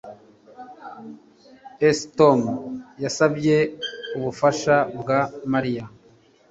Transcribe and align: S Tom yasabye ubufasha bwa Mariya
S 1.95 1.99
Tom 2.17 2.39
yasabye 3.03 3.57
ubufasha 4.17 4.75
bwa 4.99 5.19
Mariya 5.53 5.85